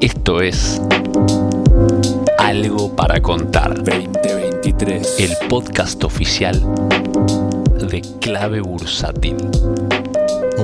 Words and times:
Esto 0.00 0.40
es 0.40 0.80
Algo 2.38 2.96
para 2.96 3.20
Contar 3.20 3.84
2023. 3.84 5.20
el 5.20 5.48
podcast 5.50 6.02
oficial 6.04 6.58
de 7.90 8.00
Clave 8.18 8.62
Bursátil. 8.62 9.36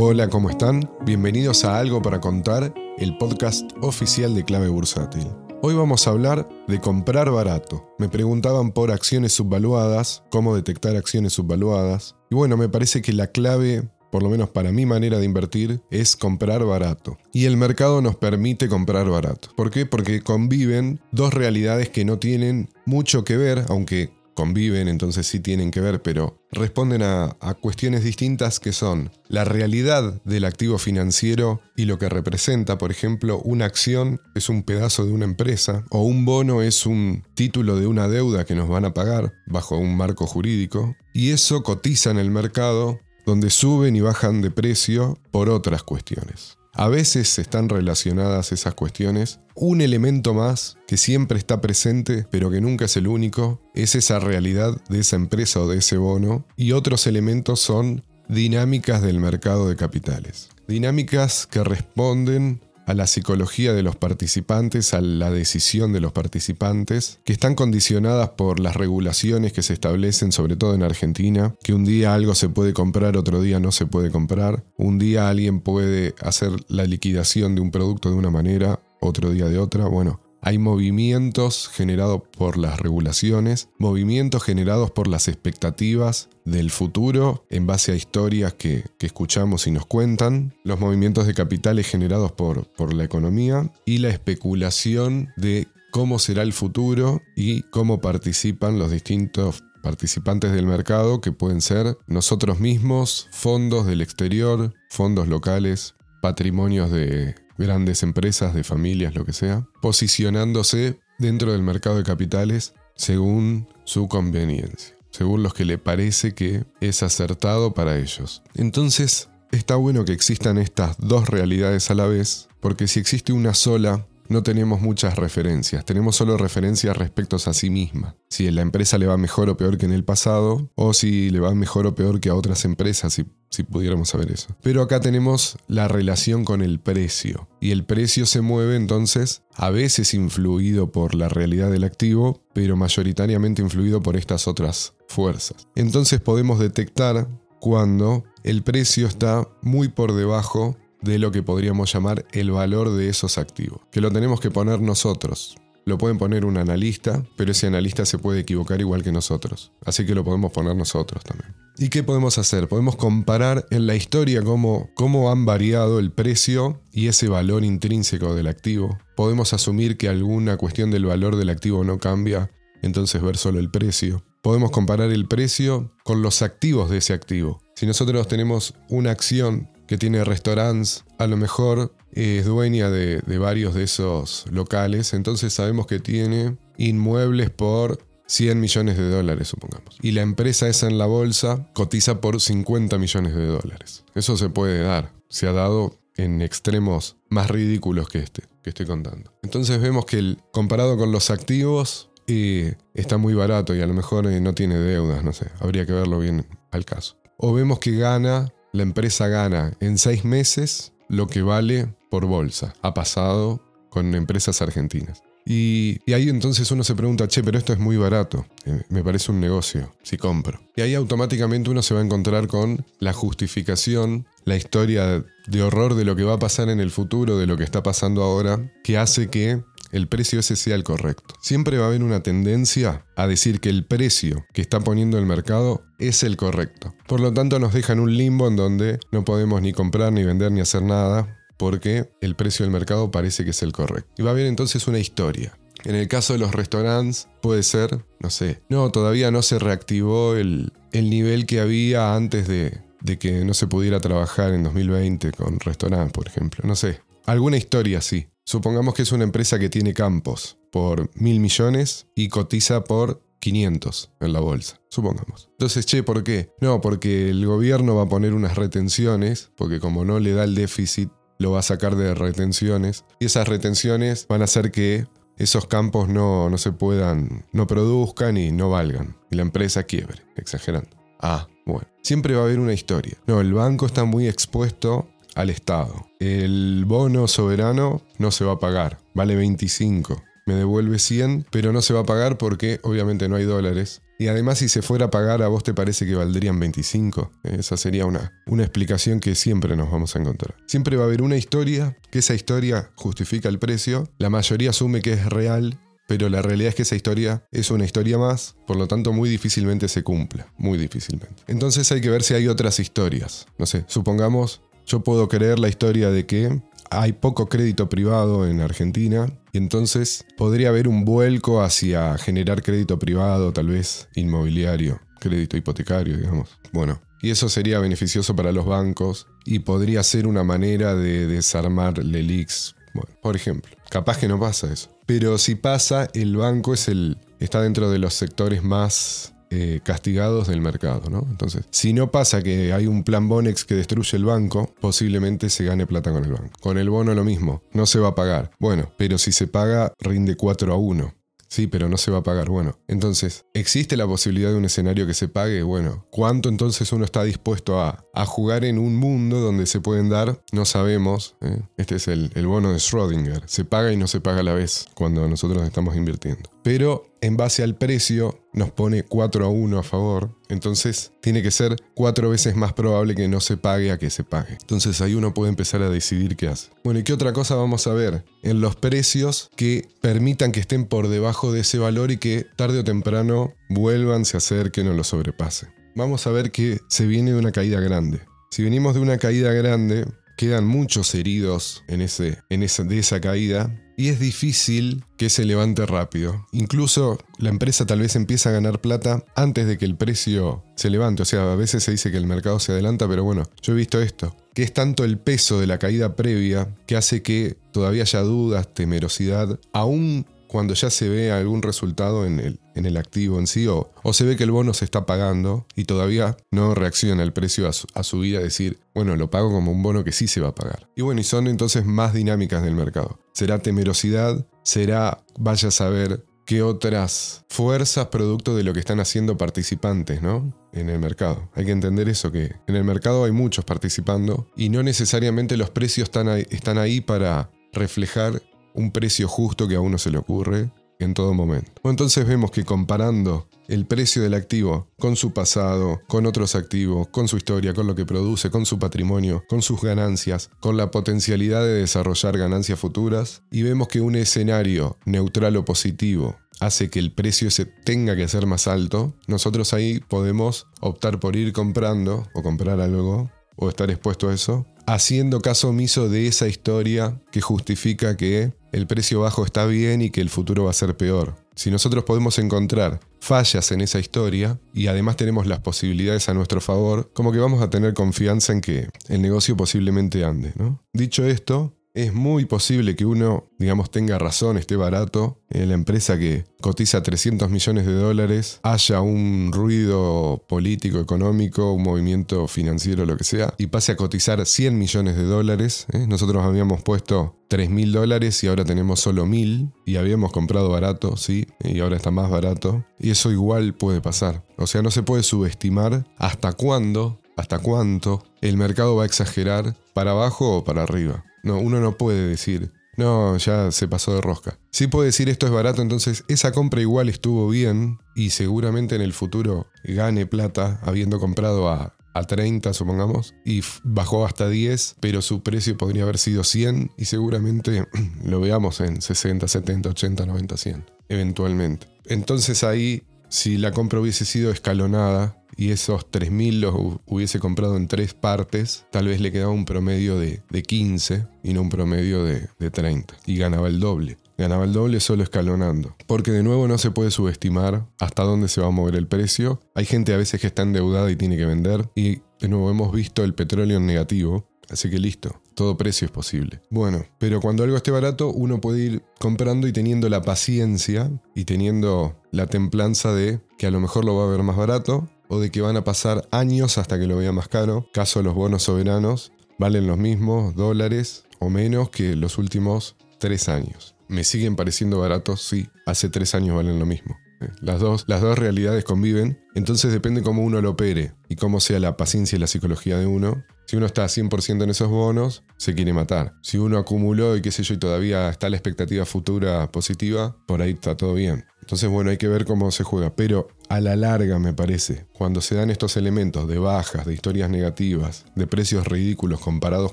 Hola, 0.00 0.28
¿cómo 0.30 0.48
están? 0.48 0.90
Bienvenidos 1.04 1.66
a 1.66 1.78
Algo 1.78 2.00
para 2.00 2.18
Contar, 2.18 2.72
el 2.96 3.18
podcast 3.18 3.70
oficial 3.82 4.34
de 4.34 4.42
Clave 4.42 4.68
Bursátil. 4.68 5.26
Hoy 5.60 5.74
vamos 5.74 6.06
a 6.06 6.10
hablar 6.12 6.48
de 6.66 6.80
comprar 6.80 7.30
barato. 7.30 7.94
Me 7.98 8.08
preguntaban 8.08 8.72
por 8.72 8.90
acciones 8.90 9.32
subvaluadas, 9.32 10.22
cómo 10.30 10.54
detectar 10.54 10.96
acciones 10.96 11.34
subvaluadas. 11.34 12.16
Y 12.30 12.36
bueno, 12.36 12.56
me 12.56 12.70
parece 12.70 13.02
que 13.02 13.12
la 13.12 13.26
clave, 13.26 13.88
por 14.10 14.22
lo 14.22 14.30
menos 14.30 14.50
para 14.50 14.72
mi 14.72 14.86
manera 14.86 15.18
de 15.18 15.24
invertir, 15.24 15.80
es 15.90 16.16
comprar 16.16 16.64
barato. 16.64 17.18
Y 17.32 17.44
el 17.44 17.56
mercado 17.56 18.00
nos 18.00 18.16
permite 18.16 18.68
comprar 18.68 19.08
barato. 19.08 19.48
¿Por 19.56 19.70
qué? 19.70 19.86
Porque 19.86 20.20
conviven 20.20 21.00
dos 21.12 21.34
realidades 21.34 21.88
que 21.88 22.04
no 22.04 22.18
tienen 22.18 22.68
mucho 22.84 23.24
que 23.24 23.36
ver, 23.36 23.64
aunque 23.68 24.16
conviven, 24.36 24.86
entonces 24.86 25.26
sí 25.26 25.40
tienen 25.40 25.72
que 25.72 25.80
ver, 25.80 26.02
pero 26.02 26.38
responden 26.52 27.02
a, 27.02 27.36
a, 27.40 27.54
cuestiones 27.54 28.04
distintas 28.04 28.60
que 28.60 28.72
son 28.72 29.10
la 29.28 29.44
realidad 29.44 30.22
del 30.24 30.44
activo 30.44 30.78
financiero 30.78 31.60
y 31.74 31.86
lo 31.86 31.98
que 31.98 32.08
representa, 32.08 32.78
por 32.78 32.92
ejemplo, 32.92 33.40
una 33.40 33.64
acción 33.64 34.20
es 34.34 34.48
un 34.48 34.62
pedazo 34.62 35.06
de 35.06 35.12
una 35.12 35.24
empresa 35.24 35.84
o 35.90 36.02
un 36.02 36.26
bono 36.26 36.62
es 36.62 36.84
un 36.84 37.24
título 37.34 37.76
de 37.76 37.86
una 37.86 38.08
deuda 38.08 38.44
que 38.44 38.54
nos 38.54 38.68
van 38.68 38.84
a 38.84 38.94
pagar 38.94 39.32
bajo 39.46 39.78
un 39.78 39.96
marco 39.96 40.26
jurídico 40.26 40.94
y 41.14 41.30
eso 41.30 41.62
cotiza 41.62 42.10
en 42.10 42.18
el 42.18 42.30
mercado 42.30 43.00
donde 43.26 43.50
suben 43.50 43.96
y 43.96 44.00
bajan 44.00 44.40
de 44.40 44.50
precio 44.50 45.18
por 45.30 45.50
otras 45.50 45.82
cuestiones. 45.82 46.56
A 46.72 46.88
veces 46.88 47.38
están 47.38 47.68
relacionadas 47.68 48.52
esas 48.52 48.74
cuestiones. 48.74 49.40
Un 49.54 49.80
elemento 49.80 50.34
más 50.34 50.76
que 50.86 50.98
siempre 50.98 51.38
está 51.38 51.60
presente, 51.62 52.26
pero 52.30 52.50
que 52.50 52.60
nunca 52.60 52.84
es 52.84 52.96
el 52.98 53.06
único, 53.06 53.60
es 53.74 53.94
esa 53.94 54.18
realidad 54.18 54.78
de 54.90 55.00
esa 55.00 55.16
empresa 55.16 55.60
o 55.60 55.68
de 55.68 55.78
ese 55.78 55.96
bono. 55.96 56.44
Y 56.54 56.72
otros 56.72 57.06
elementos 57.06 57.60
son 57.60 58.04
dinámicas 58.28 59.00
del 59.00 59.20
mercado 59.20 59.68
de 59.68 59.76
capitales. 59.76 60.50
Dinámicas 60.68 61.46
que 61.46 61.64
responden 61.64 62.60
a 62.86 62.94
la 62.94 63.06
psicología 63.06 63.72
de 63.72 63.82
los 63.82 63.96
participantes, 63.96 64.94
a 64.94 65.00
la 65.00 65.30
decisión 65.30 65.92
de 65.92 66.00
los 66.00 66.12
participantes, 66.12 67.18
que 67.24 67.32
están 67.32 67.54
condicionadas 67.54 68.30
por 68.30 68.60
las 68.60 68.76
regulaciones 68.76 69.52
que 69.52 69.62
se 69.62 69.74
establecen, 69.74 70.32
sobre 70.32 70.56
todo 70.56 70.74
en 70.74 70.82
Argentina, 70.82 71.54
que 71.62 71.74
un 71.74 71.84
día 71.84 72.14
algo 72.14 72.34
se 72.34 72.48
puede 72.48 72.72
comprar, 72.72 73.16
otro 73.16 73.42
día 73.42 73.60
no 73.60 73.72
se 73.72 73.86
puede 73.86 74.10
comprar, 74.10 74.64
un 74.78 74.98
día 74.98 75.28
alguien 75.28 75.60
puede 75.60 76.14
hacer 76.20 76.52
la 76.68 76.84
liquidación 76.84 77.54
de 77.54 77.60
un 77.60 77.70
producto 77.70 78.08
de 78.08 78.16
una 78.16 78.30
manera, 78.30 78.80
otro 79.00 79.30
día 79.30 79.46
de 79.46 79.58
otra, 79.58 79.86
bueno. 79.86 80.25
Hay 80.46 80.58
movimientos 80.58 81.66
generados 81.66 82.22
por 82.38 82.56
las 82.56 82.78
regulaciones, 82.78 83.68
movimientos 83.78 84.44
generados 84.44 84.92
por 84.92 85.08
las 85.08 85.26
expectativas 85.26 86.28
del 86.44 86.70
futuro 86.70 87.44
en 87.50 87.66
base 87.66 87.90
a 87.90 87.96
historias 87.96 88.54
que, 88.54 88.84
escuchamos 89.00 89.66
y 89.66 89.72
nos 89.72 89.86
cuentan, 89.86 90.54
los 90.62 90.78
movimientos 90.78 91.26
de 91.26 91.34
capitales 91.34 91.88
generados 91.88 92.30
por 92.30 92.94
la 92.94 93.02
economía 93.02 93.72
y 93.84 93.98
la 93.98 94.10
especulación 94.10 95.30
de 95.36 95.66
cómo 95.90 96.20
será 96.20 96.42
el 96.42 96.52
futuro 96.52 97.22
y 97.34 97.62
cómo 97.62 98.00
participan 98.00 98.78
los 98.78 98.92
distintos 98.92 99.64
participantes 99.82 100.52
del 100.52 100.66
mercado 100.66 101.20
que 101.20 101.32
pueden 101.32 101.60
ser 101.60 101.98
nosotros 102.06 102.60
mismos, 102.60 103.26
fondos 103.32 103.84
del 103.84 104.00
exterior, 104.00 104.72
fondos 104.90 105.26
locales, 105.26 105.96
patrimonios 106.22 106.92
de 106.92 107.34
grandes 107.58 108.02
empresas, 108.02 108.54
de 108.54 108.64
familias, 108.64 109.14
lo 109.14 109.24
que 109.24 109.32
sea, 109.32 109.66
posicionándose 109.80 110.98
dentro 111.18 111.52
del 111.52 111.62
mercado 111.62 111.96
de 111.96 112.02
capitales 112.02 112.74
según 112.96 113.68
su 113.84 114.08
conveniencia, 114.08 114.96
según 115.10 115.42
los 115.42 115.54
que 115.54 115.64
le 115.64 115.78
parece 115.78 116.34
que 116.34 116.64
es 116.80 117.02
acertado 117.02 117.74
para 117.74 117.98
ellos. 117.98 118.42
Entonces, 118.54 119.28
está 119.52 119.76
bueno 119.76 120.04
que 120.04 120.12
existan 120.12 120.58
estas 120.58 120.96
dos 120.98 121.28
realidades 121.28 121.90
a 121.90 121.94
la 121.94 122.06
vez, 122.06 122.48
porque 122.60 122.88
si 122.88 123.00
existe 123.00 123.32
una 123.32 123.54
sola, 123.54 124.06
no 124.28 124.42
tenemos 124.42 124.80
muchas 124.80 125.16
referencias, 125.16 125.84
tenemos 125.84 126.16
solo 126.16 126.36
referencias 126.36 126.96
respecto 126.96 127.36
a 127.36 127.52
sí 127.52 127.70
misma. 127.70 128.16
Si 128.28 128.46
a 128.46 128.52
la 128.52 128.62
empresa 128.62 128.98
le 128.98 129.06
va 129.06 129.16
mejor 129.16 129.48
o 129.48 129.56
peor 129.56 129.78
que 129.78 129.86
en 129.86 129.92
el 129.92 130.04
pasado, 130.04 130.70
o 130.74 130.92
si 130.92 131.30
le 131.30 131.40
va 131.40 131.54
mejor 131.54 131.86
o 131.86 131.94
peor 131.94 132.20
que 132.20 132.30
a 132.30 132.34
otras 132.34 132.64
empresas, 132.64 133.12
si, 133.12 133.26
si 133.50 133.62
pudiéramos 133.62 134.08
saber 134.08 134.32
eso. 134.32 134.56
Pero 134.62 134.82
acá 134.82 135.00
tenemos 135.00 135.58
la 135.68 135.88
relación 135.88 136.44
con 136.44 136.62
el 136.62 136.80
precio. 136.80 137.48
Y 137.60 137.70
el 137.70 137.84
precio 137.84 138.26
se 138.26 138.40
mueve 138.40 138.76
entonces, 138.76 139.42
a 139.54 139.70
veces 139.70 140.14
influido 140.14 140.90
por 140.90 141.14
la 141.14 141.28
realidad 141.28 141.70
del 141.70 141.84
activo, 141.84 142.42
pero 142.52 142.76
mayoritariamente 142.76 143.62
influido 143.62 144.02
por 144.02 144.16
estas 144.16 144.48
otras 144.48 144.94
fuerzas. 145.08 145.68
Entonces 145.74 146.20
podemos 146.20 146.58
detectar 146.58 147.28
cuando 147.60 148.24
el 148.44 148.62
precio 148.62 149.06
está 149.06 149.48
muy 149.62 149.88
por 149.88 150.14
debajo 150.14 150.76
de 151.02 151.18
lo 151.18 151.30
que 151.30 151.42
podríamos 151.42 151.92
llamar 151.92 152.24
el 152.32 152.50
valor 152.50 152.90
de 152.92 153.08
esos 153.08 153.38
activos, 153.38 153.80
que 153.90 154.00
lo 154.00 154.10
tenemos 154.10 154.40
que 154.40 154.50
poner 154.50 154.80
nosotros. 154.80 155.56
Lo 155.84 155.98
pueden 155.98 156.18
poner 156.18 156.44
un 156.44 156.56
analista, 156.56 157.24
pero 157.36 157.52
ese 157.52 157.68
analista 157.68 158.04
se 158.04 158.18
puede 158.18 158.40
equivocar 158.40 158.80
igual 158.80 159.04
que 159.04 159.12
nosotros, 159.12 159.70
así 159.84 160.04
que 160.04 160.16
lo 160.16 160.24
podemos 160.24 160.50
poner 160.50 160.74
nosotros 160.74 161.22
también. 161.22 161.54
¿Y 161.78 161.90
qué 161.90 162.02
podemos 162.02 162.38
hacer? 162.38 162.66
Podemos 162.68 162.96
comparar 162.96 163.66
en 163.70 163.86
la 163.86 163.94
historia 163.94 164.42
cómo, 164.42 164.90
cómo 164.94 165.30
han 165.30 165.44
variado 165.44 166.00
el 166.00 166.10
precio 166.10 166.80
y 166.90 167.06
ese 167.06 167.28
valor 167.28 167.64
intrínseco 167.64 168.34
del 168.34 168.48
activo. 168.48 168.98
Podemos 169.14 169.52
asumir 169.52 169.96
que 169.96 170.08
alguna 170.08 170.56
cuestión 170.56 170.90
del 170.90 171.04
valor 171.04 171.36
del 171.36 171.50
activo 171.50 171.84
no 171.84 171.98
cambia, 171.98 172.50
entonces 172.82 173.22
ver 173.22 173.36
solo 173.36 173.60
el 173.60 173.70
precio. 173.70 174.24
Podemos 174.42 174.70
comparar 174.70 175.10
el 175.12 175.28
precio 175.28 175.92
con 176.02 176.22
los 176.22 176.42
activos 176.42 176.90
de 176.90 176.98
ese 176.98 177.12
activo. 177.12 177.60
Si 177.74 177.86
nosotros 177.86 178.26
tenemos 178.26 178.74
una 178.88 179.10
acción 179.10 179.68
que 179.86 179.98
tiene 179.98 180.24
restaurantes, 180.24 181.04
a 181.18 181.26
lo 181.26 181.36
mejor 181.36 181.94
es 182.12 182.44
dueña 182.44 182.90
de, 182.90 183.20
varios 183.38 183.74
de 183.74 183.84
esos 183.84 184.46
locales, 184.50 185.12
entonces 185.14 185.52
sabemos 185.52 185.86
que 185.86 186.00
tiene 186.00 186.56
inmuebles 186.78 187.50
por 187.50 187.98
100 188.26 188.58
millones 188.58 188.96
de 188.96 189.08
dólares, 189.08 189.48
supongamos. 189.48 189.96
Y 190.02 190.12
la 190.12 190.22
empresa 190.22 190.68
esa 190.68 190.88
en 190.88 190.98
la 190.98 191.06
bolsa 191.06 191.68
cotiza 191.74 192.20
por 192.20 192.40
50 192.40 192.98
millones 192.98 193.34
de 193.34 193.46
dólares. 193.46 194.04
Eso 194.14 194.36
se 194.36 194.48
puede 194.48 194.82
dar, 194.82 195.12
se 195.28 195.46
ha 195.46 195.52
dado 195.52 195.98
en 196.16 196.42
extremos 196.42 197.16
más 197.28 197.50
ridículos 197.50 198.08
que 198.08 198.18
este, 198.18 198.42
que 198.62 198.70
estoy 198.70 198.86
contando. 198.86 199.32
Entonces 199.42 199.80
vemos 199.80 200.06
que 200.06 200.36
comparado 200.52 200.96
con 200.96 201.12
los 201.12 201.30
activos, 201.30 202.10
eh, 202.26 202.74
está 202.94 203.18
muy 203.18 203.34
barato 203.34 203.74
y 203.74 203.80
a 203.80 203.86
lo 203.86 203.94
mejor 203.94 204.26
eh, 204.26 204.40
no 204.40 204.54
tiene 204.54 204.76
deudas, 204.76 205.22
no 205.22 205.32
sé, 205.32 205.46
habría 205.60 205.86
que 205.86 205.92
verlo 205.92 206.18
bien 206.18 206.46
al 206.72 206.84
caso. 206.84 207.16
O 207.36 207.52
vemos 207.52 207.78
que 207.78 207.92
gana 207.92 208.52
la 208.76 208.82
empresa 208.82 209.26
gana 209.28 209.72
en 209.80 209.96
seis 209.96 210.24
meses 210.24 210.92
lo 211.08 211.26
que 211.26 211.42
vale 211.42 211.94
por 212.10 212.26
bolsa. 212.26 212.74
Ha 212.82 212.92
pasado 212.92 213.62
con 213.88 214.14
empresas 214.14 214.60
argentinas. 214.60 215.22
Y, 215.48 216.00
y, 216.04 216.12
ahí 216.12 216.28
entonces 216.28 216.68
uno 216.72 216.82
se 216.82 216.96
pregunta, 216.96 217.28
che, 217.28 217.42
pero 217.42 217.56
esto 217.56 217.72
es 217.72 217.78
muy 217.78 217.96
barato, 217.96 218.44
eh, 218.64 218.82
me 218.88 219.04
parece 219.04 219.30
un 219.30 219.38
negocio, 219.38 219.94
si 220.02 220.16
compro. 220.16 220.60
Y 220.74 220.80
ahí 220.80 220.94
automáticamente 220.96 221.70
uno 221.70 221.82
se 221.82 221.94
va 221.94 222.00
a 222.00 222.04
encontrar 222.04 222.48
con 222.48 222.84
la 222.98 223.12
justificación, 223.12 224.26
la 224.44 224.56
historia 224.56 225.24
de 225.46 225.62
horror 225.62 225.94
de 225.94 226.04
lo 226.04 226.16
que 226.16 226.24
va 226.24 226.34
a 226.34 226.38
pasar 226.40 226.68
en 226.68 226.80
el 226.80 226.90
futuro, 226.90 227.38
de 227.38 227.46
lo 227.46 227.56
que 227.56 227.62
está 227.62 227.84
pasando 227.84 228.24
ahora, 228.24 228.72
que 228.82 228.98
hace 228.98 229.28
que 229.28 229.62
el 229.96 230.08
precio 230.08 230.40
ese 230.40 230.56
sea 230.56 230.74
el 230.74 230.84
correcto. 230.84 231.34
Siempre 231.40 231.78
va 231.78 231.84
a 231.84 231.88
haber 231.88 232.02
una 232.02 232.22
tendencia 232.22 233.04
a 233.16 233.26
decir 233.26 233.60
que 233.60 233.68
el 233.68 233.84
precio 233.84 234.44
que 234.52 234.60
está 234.60 234.80
poniendo 234.80 235.18
el 235.18 235.26
mercado 235.26 235.82
es 235.98 236.22
el 236.22 236.36
correcto. 236.36 236.94
Por 237.06 237.20
lo 237.20 237.32
tanto 237.32 237.58
nos 237.58 237.72
deja 237.72 237.92
en 237.92 238.00
un 238.00 238.16
limbo 238.16 238.48
en 238.48 238.56
donde 238.56 238.98
no 239.12 239.24
podemos 239.24 239.62
ni 239.62 239.72
comprar, 239.72 240.12
ni 240.12 240.24
vender, 240.24 240.52
ni 240.52 240.60
hacer 240.60 240.82
nada, 240.82 241.38
porque 241.56 242.10
el 242.20 242.36
precio 242.36 242.64
del 242.64 242.72
mercado 242.72 243.10
parece 243.10 243.44
que 243.44 243.50
es 243.50 243.62
el 243.62 243.72
correcto. 243.72 244.10
Y 244.18 244.22
va 244.22 244.30
a 244.30 244.32
haber 244.32 244.46
entonces 244.46 244.86
una 244.86 244.98
historia. 244.98 245.58
En 245.84 245.94
el 245.94 246.08
caso 246.08 246.32
de 246.32 246.38
los 246.38 246.52
restaurantes 246.52 247.28
puede 247.40 247.62
ser, 247.62 248.04
no 248.18 248.30
sé, 248.30 248.60
no, 248.68 248.90
todavía 248.90 249.30
no 249.30 249.42
se 249.42 249.58
reactivó 249.58 250.34
el, 250.34 250.72
el 250.92 251.10
nivel 251.10 251.46
que 251.46 251.60
había 251.60 252.14
antes 252.14 252.48
de, 252.48 252.80
de 253.02 253.18
que 253.18 253.44
no 253.44 253.54
se 253.54 253.66
pudiera 253.66 254.00
trabajar 254.00 254.52
en 254.52 254.64
2020 254.64 255.32
con 255.32 255.60
restaurantes, 255.60 256.12
por 256.12 256.26
ejemplo. 256.26 256.64
No 256.66 256.74
sé, 256.74 257.00
alguna 257.24 257.56
historia 257.56 257.98
así. 257.98 258.26
Supongamos 258.48 258.94
que 258.94 259.02
es 259.02 259.10
una 259.10 259.24
empresa 259.24 259.58
que 259.58 259.68
tiene 259.68 259.92
campos 259.92 260.56
por 260.70 261.10
mil 261.20 261.40
millones 261.40 262.06
y 262.14 262.28
cotiza 262.28 262.84
por 262.84 263.20
500 263.40 264.12
en 264.20 264.32
la 264.32 264.38
bolsa, 264.38 264.80
supongamos. 264.88 265.48
Entonces, 265.50 265.84
che, 265.84 266.04
¿por 266.04 266.22
qué? 266.22 266.52
No, 266.60 266.80
porque 266.80 267.28
el 267.30 267.44
gobierno 267.44 267.96
va 267.96 268.04
a 268.04 268.08
poner 268.08 268.34
unas 268.34 268.54
retenciones, 268.54 269.50
porque 269.56 269.80
como 269.80 270.04
no 270.04 270.20
le 270.20 270.32
da 270.32 270.44
el 270.44 270.54
déficit, 270.54 271.10
lo 271.40 271.50
va 271.50 271.58
a 271.58 271.62
sacar 271.62 271.96
de 271.96 272.14
retenciones, 272.14 273.04
y 273.18 273.24
esas 273.24 273.48
retenciones 273.48 274.28
van 274.28 274.42
a 274.42 274.44
hacer 274.44 274.70
que 274.70 275.08
esos 275.38 275.66
campos 275.66 276.08
no, 276.08 276.48
no 276.48 276.56
se 276.56 276.70
puedan, 276.70 277.44
no 277.50 277.66
produzcan 277.66 278.36
y 278.36 278.52
no 278.52 278.70
valgan, 278.70 279.16
y 279.28 279.34
la 279.34 279.42
empresa 279.42 279.82
quiebre, 279.82 280.22
exagerando. 280.36 280.90
Ah, 281.18 281.48
bueno, 281.64 281.88
siempre 282.00 282.36
va 282.36 282.42
a 282.42 282.44
haber 282.44 282.60
una 282.60 282.74
historia. 282.74 283.16
No, 283.26 283.40
el 283.40 283.52
banco 283.52 283.86
está 283.86 284.04
muy 284.04 284.28
expuesto 284.28 285.08
al 285.36 285.50
Estado. 285.50 286.08
El 286.18 286.84
bono 286.86 287.28
soberano 287.28 288.02
no 288.18 288.30
se 288.32 288.44
va 288.44 288.54
a 288.54 288.58
pagar. 288.58 288.98
vale 289.14 289.36
25. 289.36 290.22
Me 290.46 290.54
devuelve 290.54 290.98
100, 290.98 291.46
pero 291.50 291.72
no 291.72 291.82
se 291.82 291.92
va 291.92 292.00
a 292.00 292.04
pagar 292.04 292.38
porque 292.38 292.80
obviamente 292.82 293.28
no 293.28 293.36
hay 293.36 293.44
dólares. 293.44 294.02
Y 294.18 294.28
además 294.28 294.58
si 294.58 294.68
se 294.68 294.80
fuera 294.80 295.06
a 295.06 295.10
pagar, 295.10 295.42
¿a 295.42 295.48
vos 295.48 295.62
te 295.62 295.74
parece 295.74 296.06
que 296.06 296.14
valdrían 296.14 296.58
25? 296.58 297.32
Esa 297.44 297.76
sería 297.76 298.06
una, 298.06 298.32
una 298.46 298.62
explicación 298.62 299.20
que 299.20 299.34
siempre 299.34 299.76
nos 299.76 299.90
vamos 299.90 300.16
a 300.16 300.20
encontrar. 300.20 300.54
Siempre 300.66 300.96
va 300.96 301.02
a 301.02 301.06
haber 301.06 301.20
una 301.20 301.36
historia, 301.36 301.96
que 302.10 302.20
esa 302.20 302.34
historia 302.34 302.90
justifica 302.94 303.48
el 303.48 303.58
precio, 303.58 304.08
la 304.18 304.30
mayoría 304.30 304.70
asume 304.70 305.02
que 305.02 305.12
es 305.12 305.26
real 305.26 305.78
pero 306.06 306.28
la 306.28 306.42
realidad 306.42 306.68
es 306.68 306.74
que 306.74 306.82
esa 306.82 306.96
historia 306.96 307.42
es 307.50 307.70
una 307.70 307.84
historia 307.84 308.18
más, 308.18 308.56
por 308.66 308.76
lo 308.76 308.86
tanto 308.86 309.12
muy 309.12 309.28
difícilmente 309.28 309.88
se 309.88 310.02
cumpla, 310.02 310.46
muy 310.56 310.78
difícilmente. 310.78 311.42
Entonces 311.48 311.90
hay 311.90 312.00
que 312.00 312.10
ver 312.10 312.22
si 312.22 312.34
hay 312.34 312.48
otras 312.48 312.78
historias. 312.78 313.46
No 313.58 313.66
sé, 313.66 313.84
supongamos, 313.88 314.62
yo 314.86 315.00
puedo 315.00 315.28
creer 315.28 315.58
la 315.58 315.68
historia 315.68 316.10
de 316.10 316.26
que 316.26 316.62
hay 316.90 317.12
poco 317.12 317.48
crédito 317.48 317.88
privado 317.88 318.48
en 318.48 318.60
Argentina 318.60 319.26
y 319.52 319.58
entonces 319.58 320.24
podría 320.36 320.68
haber 320.68 320.88
un 320.88 321.04
vuelco 321.04 321.62
hacia 321.62 322.16
generar 322.18 322.62
crédito 322.62 322.98
privado, 322.98 323.52
tal 323.52 323.68
vez 323.68 324.08
inmobiliario, 324.14 325.00
crédito 325.18 325.56
hipotecario, 325.56 326.16
digamos. 326.16 326.48
Bueno, 326.72 327.00
y 327.20 327.30
eso 327.30 327.48
sería 327.48 327.80
beneficioso 327.80 328.36
para 328.36 328.52
los 328.52 328.66
bancos 328.66 329.26
y 329.44 329.60
podría 329.60 330.02
ser 330.02 330.26
una 330.26 330.44
manera 330.44 330.94
de 330.94 331.26
desarmar 331.26 331.98
LELIX. 331.98 332.74
Por 333.20 333.36
ejemplo, 333.36 333.76
capaz 333.90 334.18
que 334.18 334.28
no 334.28 334.40
pasa 334.40 334.72
eso. 334.72 334.90
Pero 335.06 335.36
si 335.38 335.54
pasa, 335.54 336.08
el 336.14 336.36
banco 336.36 336.72
es 336.72 336.88
el, 336.88 337.18
está 337.38 337.60
dentro 337.60 337.90
de 337.90 337.98
los 337.98 338.14
sectores 338.14 338.62
más 338.62 339.34
eh, 339.50 339.80
castigados 339.84 340.48
del 340.48 340.60
mercado, 340.60 341.08
¿no? 341.10 341.26
Entonces, 341.30 341.64
si 341.70 341.92
no 341.92 342.10
pasa 342.10 342.42
que 342.42 342.72
hay 342.72 342.86
un 342.86 343.04
plan 343.04 343.28
Bonex 343.28 343.64
que 343.64 343.74
destruye 343.74 344.16
el 344.16 344.24
banco, 344.24 344.74
posiblemente 344.80 345.50
se 345.50 345.64
gane 345.64 345.86
plata 345.86 346.12
con 346.12 346.24
el 346.24 346.32
banco. 346.32 346.58
Con 346.60 346.78
el 346.78 346.90
bono 346.90 347.14
lo 347.14 347.24
mismo, 347.24 347.62
no 347.72 347.86
se 347.86 347.98
va 347.98 348.08
a 348.08 348.14
pagar. 348.14 348.50
Bueno, 348.58 348.92
pero 348.96 349.18
si 349.18 349.32
se 349.32 349.46
paga, 349.46 349.92
rinde 350.00 350.36
4 350.36 350.72
a 350.72 350.76
1. 350.76 351.14
Sí, 351.48 351.68
pero 351.68 351.88
no 351.88 351.96
se 351.96 352.10
va 352.10 352.18
a 352.18 352.22
pagar. 352.22 352.48
Bueno, 352.48 352.78
entonces, 352.88 353.46
¿existe 353.54 353.96
la 353.96 354.06
posibilidad 354.06 354.50
de 354.50 354.56
un 354.56 354.64
escenario 354.64 355.06
que 355.06 355.14
se 355.14 355.28
pague? 355.28 355.62
Bueno, 355.62 356.06
¿cuánto 356.10 356.48
entonces 356.48 356.92
uno 356.92 357.04
está 357.04 357.22
dispuesto 357.22 357.80
a, 357.80 358.04
jugar 358.26 358.64
en 358.64 358.78
un 358.78 358.96
mundo 358.96 359.40
donde 359.40 359.66
se 359.66 359.80
pueden 359.80 360.08
dar? 360.08 360.42
No 360.52 360.64
sabemos. 360.64 361.36
¿eh? 361.42 361.62
Este 361.76 361.96
es 361.96 362.08
el, 362.08 362.32
el 362.34 362.46
bono 362.46 362.72
de 362.72 362.78
Schrödinger. 362.78 363.42
Se 363.46 363.64
paga 363.64 363.92
y 363.92 363.96
no 363.96 364.08
se 364.08 364.20
paga 364.20 364.40
a 364.40 364.42
la 364.42 364.54
vez 364.54 364.86
cuando 364.94 365.28
nosotros 365.28 365.62
estamos 365.62 365.96
invirtiendo. 365.96 366.50
Pero 366.66 367.16
en 367.20 367.36
base 367.36 367.62
al 367.62 367.76
precio 367.76 368.40
nos 368.52 368.72
pone 368.72 369.04
4 369.04 369.44
a 369.44 369.48
1 369.48 369.78
a 369.78 369.84
favor, 369.84 370.36
entonces 370.48 371.12
tiene 371.22 371.40
que 371.40 371.52
ser 371.52 371.76
cuatro 371.94 372.28
veces 372.28 372.56
más 372.56 372.72
probable 372.72 373.14
que 373.14 373.28
no 373.28 373.38
se 373.38 373.56
pague 373.56 373.92
a 373.92 373.98
que 373.98 374.10
se 374.10 374.24
pague. 374.24 374.58
Entonces 374.60 375.00
ahí 375.00 375.14
uno 375.14 375.32
puede 375.32 375.50
empezar 375.50 375.80
a 375.82 375.90
decidir 375.90 376.34
qué 376.34 376.48
hace. 376.48 376.70
Bueno, 376.82 376.98
¿y 376.98 377.04
qué 377.04 377.12
otra 377.12 377.32
cosa 377.32 377.54
vamos 377.54 377.86
a 377.86 377.92
ver? 377.92 378.24
En 378.42 378.60
los 378.60 378.74
precios 378.74 379.48
que 379.54 379.88
permitan 380.00 380.50
que 380.50 380.58
estén 380.58 380.86
por 380.86 381.06
debajo 381.06 381.52
de 381.52 381.60
ese 381.60 381.78
valor 381.78 382.10
y 382.10 382.16
que 382.16 382.46
tarde 382.56 382.80
o 382.80 382.84
temprano 382.84 383.54
vuelvan, 383.68 384.24
se 384.24 384.36
acerquen 384.36 384.88
o 384.88 384.92
lo 384.92 385.04
sobrepasen. 385.04 385.68
Vamos 385.94 386.26
a 386.26 386.32
ver 386.32 386.50
que 386.50 386.80
se 386.88 387.06
viene 387.06 387.30
de 387.30 387.38
una 387.38 387.52
caída 387.52 387.78
grande. 387.78 388.22
Si 388.50 388.64
venimos 388.64 388.94
de 388.94 389.02
una 389.02 389.18
caída 389.18 389.52
grande, 389.52 390.04
quedan 390.36 390.66
muchos 390.66 391.14
heridos 391.14 391.84
en 391.86 392.00
ese, 392.00 392.38
en 392.50 392.64
esa, 392.64 392.82
de 392.82 392.98
esa 392.98 393.20
caída 393.20 393.72
y 393.96 394.08
es 394.08 394.20
difícil 394.20 395.04
que 395.16 395.30
se 395.30 395.44
levante 395.44 395.86
rápido. 395.86 396.46
Incluso 396.52 397.18
la 397.38 397.48
empresa 397.48 397.86
tal 397.86 398.00
vez 398.00 398.14
empieza 398.16 398.50
a 398.50 398.52
ganar 398.52 398.80
plata 398.80 399.24
antes 399.34 399.66
de 399.66 399.78
que 399.78 399.86
el 399.86 399.96
precio 399.96 400.62
se 400.74 400.90
levante. 400.90 401.22
O 401.22 401.24
sea, 401.24 401.52
a 401.52 401.56
veces 401.56 401.82
se 401.82 401.92
dice 401.92 402.10
que 402.10 402.18
el 402.18 402.26
mercado 402.26 402.60
se 402.60 402.72
adelanta, 402.72 403.08
pero 403.08 403.24
bueno, 403.24 403.44
yo 403.62 403.72
he 403.72 403.76
visto 403.76 404.00
esto, 404.00 404.36
que 404.54 404.62
es 404.62 404.72
tanto 404.72 405.04
el 405.04 405.18
peso 405.18 405.58
de 405.58 405.66
la 405.66 405.78
caída 405.78 406.14
previa 406.14 406.74
que 406.86 406.96
hace 406.96 407.22
que 407.22 407.56
todavía 407.72 408.02
haya 408.02 408.20
dudas, 408.20 408.72
temerosidad, 408.74 409.58
aún 409.72 410.26
cuando 410.56 410.72
ya 410.72 410.88
se 410.88 411.10
ve 411.10 411.30
algún 411.30 411.60
resultado 411.60 412.24
en 412.24 412.40
el, 412.40 412.60
en 412.74 412.86
el 412.86 412.96
activo 412.96 413.38
en 413.38 413.46
sí 413.46 413.66
o, 413.66 413.92
se 414.14 414.24
ve 414.24 414.36
que 414.36 414.44
el 414.44 414.50
bono 414.50 414.72
se 414.72 414.86
está 414.86 415.04
pagando 415.04 415.66
y 415.76 415.84
todavía 415.84 416.38
no 416.50 416.74
reacciona 416.74 417.22
el 417.22 417.34
precio 417.34 417.68
a, 417.68 417.74
su, 417.74 417.86
a 417.92 418.02
subir 418.02 418.38
a 418.38 418.40
decir, 418.40 418.78
bueno, 418.94 419.16
lo 419.16 419.28
pago 419.28 419.52
como 419.52 419.70
un 419.70 419.82
bono 419.82 420.02
que 420.02 420.12
sí 420.12 420.28
se 420.28 420.40
va 420.40 420.48
a 420.48 420.54
pagar. 420.54 420.88
Y 420.96 421.02
bueno, 421.02 421.20
y 421.20 421.24
son 421.24 421.46
entonces 421.46 421.84
más 421.84 422.14
dinámicas 422.14 422.62
del 422.62 422.74
mercado. 422.74 423.20
Será 423.34 423.58
temerosidad, 423.58 424.46
será, 424.62 425.22
vaya 425.38 425.68
a 425.68 425.72
saber, 425.72 426.24
qué 426.46 426.62
otras 426.62 427.44
fuerzas 427.50 428.06
producto 428.06 428.56
de 428.56 428.62
lo 428.62 428.72
que 428.72 428.80
están 428.80 429.00
haciendo 429.00 429.36
participantes, 429.36 430.22
¿no? 430.22 430.54
En 430.72 430.88
el 430.88 430.98
mercado. 430.98 431.50
Hay 431.54 431.66
que 431.66 431.72
entender 431.72 432.08
eso, 432.08 432.32
que 432.32 432.54
en 432.66 432.76
el 432.76 432.84
mercado 432.84 433.24
hay 433.24 433.32
muchos 433.32 433.66
participando 433.66 434.46
y 434.56 434.70
no 434.70 434.82
necesariamente 434.82 435.58
los 435.58 435.68
precios 435.68 436.08
están 436.08 436.28
están 436.28 436.78
ahí 436.78 437.02
para 437.02 437.50
reflejar 437.74 438.40
un 438.76 438.92
precio 438.92 439.26
justo 439.26 439.66
que 439.66 439.74
a 439.74 439.80
uno 439.80 439.98
se 439.98 440.10
le 440.10 440.18
ocurre 440.18 440.70
en 440.98 441.14
todo 441.14 441.34
momento. 441.34 441.72
Entonces 441.84 442.26
vemos 442.26 442.50
que 442.50 442.64
comparando 442.64 443.48
el 443.68 443.86
precio 443.86 444.22
del 444.22 444.34
activo 444.34 444.88
con 444.98 445.16
su 445.16 445.32
pasado, 445.32 446.00
con 446.06 446.26
otros 446.26 446.54
activos, 446.54 447.08
con 447.08 447.28
su 447.28 447.36
historia, 447.36 447.74
con 447.74 447.86
lo 447.86 447.94
que 447.94 448.06
produce, 448.06 448.50
con 448.50 448.64
su 448.66 448.78
patrimonio, 448.78 449.44
con 449.48 449.62
sus 449.62 449.82
ganancias, 449.82 450.50
con 450.60 450.76
la 450.76 450.90
potencialidad 450.90 451.62
de 451.62 451.74
desarrollar 451.74 452.38
ganancias 452.38 452.78
futuras, 452.78 453.42
y 453.50 453.62
vemos 453.62 453.88
que 453.88 454.00
un 454.00 454.16
escenario 454.16 454.96
neutral 455.04 455.56
o 455.56 455.64
positivo 455.64 456.36
hace 456.60 456.88
que 456.88 456.98
el 456.98 457.12
precio 457.12 457.50
se 457.50 457.66
tenga 457.66 458.16
que 458.16 458.28
ser 458.28 458.46
más 458.46 458.66
alto, 458.66 459.14
nosotros 459.26 459.74
ahí 459.74 460.00
podemos 460.00 460.66
optar 460.80 461.20
por 461.20 461.36
ir 461.36 461.52
comprando 461.52 462.26
o 462.34 462.42
comprar 462.42 462.80
algo 462.80 463.30
o 463.56 463.68
estar 463.68 463.90
expuesto 463.90 464.28
a 464.28 464.34
eso, 464.34 464.66
haciendo 464.86 465.40
caso 465.40 465.68
omiso 465.68 466.08
de 466.08 466.26
esa 466.26 466.48
historia 466.48 467.20
que 467.30 467.40
justifica 467.40 468.16
que 468.16 468.52
el 468.72 468.86
precio 468.86 469.20
bajo 469.20 469.44
está 469.44 469.66
bien 469.66 470.02
y 470.02 470.10
que 470.10 470.20
el 470.20 470.30
futuro 470.30 470.64
va 470.64 470.70
a 470.70 470.74
ser 470.74 470.96
peor. 470.96 471.34
Si 471.54 471.70
nosotros 471.70 472.04
podemos 472.04 472.38
encontrar 472.38 473.00
fallas 473.20 473.72
en 473.72 473.80
esa 473.80 473.98
historia 473.98 474.60
y 474.74 474.88
además 474.88 475.16
tenemos 475.16 475.46
las 475.46 475.60
posibilidades 475.60 476.28
a 476.28 476.34
nuestro 476.34 476.60
favor, 476.60 477.10
como 477.14 477.32
que 477.32 477.38
vamos 477.38 477.62
a 477.62 477.70
tener 477.70 477.94
confianza 477.94 478.52
en 478.52 478.60
que 478.60 478.88
el 479.08 479.22
negocio 479.22 479.56
posiblemente 479.56 480.24
ande. 480.24 480.52
¿no? 480.56 480.82
Dicho 480.92 481.24
esto, 481.24 481.74
es 481.96 482.12
muy 482.12 482.44
posible 482.44 482.94
que 482.94 483.06
uno, 483.06 483.48
digamos, 483.58 483.90
tenga 483.90 484.18
razón, 484.18 484.58
esté 484.58 484.76
barato. 484.76 485.40
En 485.48 485.70
la 485.70 485.74
empresa 485.74 486.18
que 486.18 486.44
cotiza 486.60 487.02
300 487.02 487.48
millones 487.48 487.86
de 487.86 487.94
dólares, 487.94 488.60
haya 488.62 489.00
un 489.00 489.50
ruido 489.50 490.44
político, 490.46 491.00
económico, 491.00 491.72
un 491.72 491.82
movimiento 491.82 492.48
financiero, 492.48 493.06
lo 493.06 493.16
que 493.16 493.24
sea, 493.24 493.54
y 493.56 493.68
pase 493.68 493.92
a 493.92 493.96
cotizar 493.96 494.44
100 494.44 494.78
millones 494.78 495.16
de 495.16 495.22
dólares. 495.22 495.86
¿eh? 495.94 496.06
Nosotros 496.06 496.44
habíamos 496.44 496.82
puesto 496.82 497.34
3 497.48 497.70
mil 497.70 497.92
dólares 497.92 498.44
y 498.44 498.48
ahora 498.48 498.66
tenemos 498.66 499.00
solo 499.00 499.24
mil 499.24 499.72
y 499.86 499.96
habíamos 499.96 500.32
comprado 500.32 500.68
barato, 500.68 501.16
sí, 501.16 501.46
y 501.64 501.80
ahora 501.80 501.96
está 501.96 502.10
más 502.10 502.28
barato. 502.28 502.84
Y 503.00 503.08
eso 503.08 503.32
igual 503.32 503.72
puede 503.72 504.02
pasar. 504.02 504.44
O 504.58 504.66
sea, 504.66 504.82
no 504.82 504.90
se 504.90 505.02
puede 505.02 505.22
subestimar 505.22 506.06
hasta 506.18 506.52
cuándo, 506.52 507.22
hasta 507.38 507.58
cuánto 507.58 508.22
el 508.42 508.58
mercado 508.58 508.96
va 508.96 509.04
a 509.04 509.06
exagerar 509.06 509.74
para 509.94 510.10
abajo 510.10 510.58
o 510.58 510.64
para 510.64 510.82
arriba. 510.82 511.24
No, 511.46 511.60
uno 511.60 511.80
no 511.80 511.96
puede 511.96 512.26
decir, 512.26 512.72
no, 512.96 513.36
ya 513.36 513.70
se 513.70 513.86
pasó 513.86 514.12
de 514.14 514.20
rosca. 514.20 514.58
Sí 514.72 514.88
puede 514.88 515.06
decir 515.06 515.28
esto 515.28 515.46
es 515.46 515.52
barato, 515.52 515.80
entonces 515.80 516.24
esa 516.26 516.50
compra 516.50 516.80
igual 516.80 517.08
estuvo 517.08 517.48
bien 517.48 517.98
y 518.16 518.30
seguramente 518.30 518.96
en 518.96 519.00
el 519.00 519.12
futuro 519.12 519.68
gane 519.84 520.26
plata 520.26 520.80
habiendo 520.82 521.20
comprado 521.20 521.68
a, 521.68 521.96
a 522.14 522.24
30, 522.24 522.72
supongamos, 522.72 523.34
y 523.44 523.62
bajó 523.84 524.26
hasta 524.26 524.48
10, 524.48 524.96
pero 524.98 525.22
su 525.22 525.44
precio 525.44 525.76
podría 525.76 526.02
haber 526.02 526.18
sido 526.18 526.42
100 526.42 526.90
y 526.96 527.04
seguramente 527.04 527.86
lo 528.24 528.40
veamos 528.40 528.80
en 528.80 529.00
60, 529.00 529.46
70, 529.46 529.90
80, 529.90 530.26
90, 530.26 530.56
100, 530.56 530.90
eventualmente. 531.08 531.86
Entonces 532.06 532.64
ahí, 532.64 533.04
si 533.28 533.56
la 533.56 533.70
compra 533.70 534.00
hubiese 534.00 534.24
sido 534.24 534.50
escalonada, 534.50 535.38
y 535.56 535.70
esos 535.70 536.10
3.000 536.10 536.60
los 536.60 536.74
hubiese 537.06 537.40
comprado 537.40 537.76
en 537.76 537.88
tres 537.88 538.14
partes, 538.14 538.86
tal 538.90 539.08
vez 539.08 539.20
le 539.20 539.32
quedaba 539.32 539.52
un 539.52 539.64
promedio 539.64 540.18
de, 540.18 540.42
15 540.62 541.26
y 541.42 541.54
no 541.54 541.62
un 541.62 541.68
promedio 541.68 542.24
de, 542.24 542.48
de 542.58 542.70
30. 542.70 543.16
Y 543.26 543.36
ganaba 543.36 543.68
el 543.68 543.80
doble. 543.80 544.18
Ganaba 544.38 544.64
el 544.64 544.72
doble 544.72 545.00
solo 545.00 545.22
escalonando. 545.22 545.96
Porque 546.06 546.30
de 546.30 546.42
nuevo 546.42 546.68
no 546.68 546.76
se 546.76 546.90
puede 546.90 547.10
subestimar 547.10 547.86
hasta 547.98 548.22
dónde 548.22 548.48
se 548.48 548.60
va 548.60 548.66
a 548.66 548.70
mover 548.70 548.96
el 548.96 549.06
precio. 549.06 549.60
Hay 549.74 549.86
gente 549.86 550.12
a 550.12 550.18
veces 550.18 550.40
que 550.40 550.46
está 550.46 550.62
endeudada 550.62 551.10
y 551.10 551.16
tiene 551.16 551.36
que 551.36 551.46
vender. 551.46 551.88
Y 551.94 552.20
de 552.40 552.48
nuevo 552.48 552.70
hemos 552.70 552.92
visto 552.92 553.24
el 553.24 553.34
petróleo 553.34 553.78
en 553.78 553.86
negativo. 553.86 554.46
Así 554.68 554.90
que 554.90 554.98
listo, 554.98 555.40
todo 555.54 555.78
precio 555.78 556.06
es 556.06 556.10
posible. 556.10 556.60
Bueno, 556.70 557.04
pero 557.18 557.40
cuando 557.40 557.62
algo 557.62 557.76
esté 557.76 557.92
barato, 557.92 558.30
uno 558.30 558.60
puede 558.60 558.80
ir 558.80 559.02
comprando 559.20 559.68
y 559.68 559.72
teniendo 559.72 560.08
la 560.08 560.22
paciencia 560.22 561.10
y 561.34 561.44
teniendo 561.44 562.20
la 562.32 562.46
templanza 562.46 563.14
de 563.14 563.40
que 563.58 563.66
a 563.66 563.70
lo 563.70 563.80
mejor 563.80 564.04
lo 564.04 564.16
va 564.16 564.24
a 564.24 564.30
ver 564.30 564.42
más 564.42 564.56
barato 564.56 565.08
o 565.28 565.40
de 565.40 565.50
que 565.50 565.60
van 565.60 565.76
a 565.76 565.84
pasar 565.84 566.28
años 566.30 566.78
hasta 566.78 566.98
que 566.98 567.06
lo 567.06 567.16
vea 567.16 567.32
más 567.32 567.48
caro. 567.48 567.88
Caso 567.92 568.22
los 568.22 568.34
bonos 568.34 568.64
soberanos, 568.64 569.32
valen 569.58 569.86
los 569.86 569.98
mismos 569.98 570.54
dólares 570.54 571.24
o 571.38 571.50
menos 571.50 571.90
que 571.90 572.16
los 572.16 572.38
últimos 572.38 572.96
tres 573.18 573.48
años. 573.48 573.94
¿Me 574.08 574.24
siguen 574.24 574.56
pareciendo 574.56 575.00
baratos? 575.00 575.42
Sí, 575.42 575.68
hace 575.84 576.08
tres 576.08 576.34
años 576.34 576.56
valen 576.56 576.78
lo 576.78 576.86
mismo. 576.86 577.16
Eh, 577.40 577.48
las 577.60 577.80
dos, 577.80 578.04
las 578.06 578.22
dos 578.22 578.38
realidades 578.38 578.84
conviven, 578.84 579.40
entonces 579.54 579.92
depende 579.92 580.22
cómo 580.22 580.42
uno 580.42 580.60
lo 580.62 580.70
opere 580.70 581.12
y 581.28 581.36
cómo 581.36 581.60
sea 581.60 581.80
la 581.80 581.96
paciencia 581.96 582.36
y 582.36 582.40
la 582.40 582.46
psicología 582.46 582.98
de 582.98 583.06
uno, 583.06 583.44
Si 583.68 583.76
uno 583.76 583.86
está 583.86 584.04
100% 584.06 584.62
en 584.62 584.70
esos 584.70 584.88
bonos, 584.88 585.42
se 585.56 585.74
quiere 585.74 585.92
matar. 585.92 586.34
Si 586.40 586.56
uno 586.56 586.78
acumuló 586.78 587.36
y 587.36 587.42
qué 587.42 587.50
sé 587.50 587.64
yo 587.64 587.74
y 587.74 587.78
todavía 587.78 588.28
está 588.28 588.48
la 588.48 588.56
expectativa 588.56 589.04
futura 589.04 589.72
positiva, 589.72 590.36
por 590.46 590.62
ahí 590.62 590.70
está 590.70 590.96
todo 590.96 591.14
bien. 591.14 591.46
Entonces, 591.62 591.90
bueno, 591.90 592.10
hay 592.10 592.16
que 592.16 592.28
ver 592.28 592.44
cómo 592.44 592.70
se 592.70 592.84
juega. 592.84 593.16
Pero 593.16 593.48
a 593.68 593.80
la 593.80 593.96
larga, 593.96 594.38
me 594.38 594.52
parece, 594.52 595.06
cuando 595.12 595.40
se 595.40 595.54
dan 595.54 595.70
estos 595.70 595.96
elementos 595.96 596.48
de 596.48 596.58
bajas, 596.58 597.06
de 597.06 597.14
historias 597.14 597.50
negativas, 597.50 598.24
de 598.34 598.46
precios 598.46 598.86
ridículos 598.86 599.40
comparados 599.40 599.92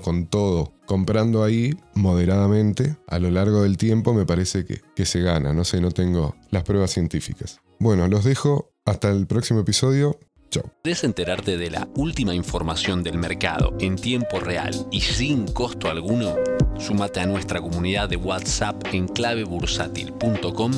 con 0.00 0.26
todo, 0.26 0.72
comprando 0.86 1.42
ahí 1.42 1.74
moderadamente, 1.94 2.96
a 3.06 3.18
lo 3.18 3.30
largo 3.30 3.62
del 3.62 3.76
tiempo 3.76 4.14
me 4.14 4.26
parece 4.26 4.64
que, 4.64 4.80
que 4.94 5.06
se 5.06 5.20
gana. 5.20 5.52
No 5.52 5.64
sé, 5.64 5.80
no 5.80 5.90
tengo 5.90 6.36
las 6.50 6.62
pruebas 6.62 6.90
científicas. 6.90 7.60
Bueno, 7.78 8.08
los 8.08 8.24
dejo. 8.24 8.70
Hasta 8.84 9.10
el 9.10 9.26
próximo 9.26 9.60
episodio. 9.60 10.18
Chao. 10.50 10.70
¿Querés 10.84 11.04
enterarte 11.04 11.56
de 11.56 11.70
la 11.70 11.88
última 11.96 12.34
información 12.34 13.02
del 13.02 13.18
mercado 13.18 13.74
en 13.80 13.96
tiempo 13.96 14.40
real 14.40 14.86
y 14.90 15.00
sin 15.00 15.46
costo 15.46 15.88
alguno? 15.90 16.36
Súmate 16.78 17.20
a 17.20 17.26
nuestra 17.26 17.60
comunidad 17.60 18.08
de 18.08 18.16
WhatsApp 18.16 18.82
en 18.92 19.08
clavebursátil.com 19.08 20.72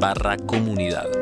barra 0.00 0.36
comunidad. 0.38 1.21